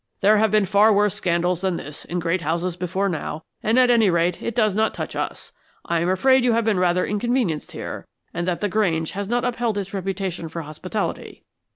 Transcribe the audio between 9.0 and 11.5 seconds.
has not upheld its reputation for hospitality.